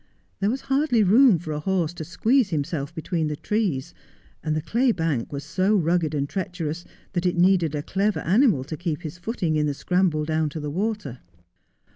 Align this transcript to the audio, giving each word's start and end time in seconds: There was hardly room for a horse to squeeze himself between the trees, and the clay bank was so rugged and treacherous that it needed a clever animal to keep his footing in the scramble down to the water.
There 0.39 0.49
was 0.49 0.61
hardly 0.61 1.03
room 1.03 1.37
for 1.37 1.51
a 1.51 1.59
horse 1.59 1.93
to 1.93 2.03
squeeze 2.03 2.49
himself 2.49 2.91
between 2.95 3.27
the 3.27 3.35
trees, 3.35 3.93
and 4.41 4.55
the 4.55 4.61
clay 4.63 4.91
bank 4.91 5.31
was 5.31 5.43
so 5.43 5.75
rugged 5.75 6.15
and 6.15 6.27
treacherous 6.27 6.83
that 7.13 7.27
it 7.27 7.37
needed 7.37 7.75
a 7.75 7.83
clever 7.83 8.21
animal 8.21 8.63
to 8.63 8.75
keep 8.77 9.03
his 9.03 9.19
footing 9.19 9.57
in 9.57 9.67
the 9.67 9.75
scramble 9.75 10.25
down 10.25 10.49
to 10.49 10.59
the 10.59 10.71
water. 10.71 11.19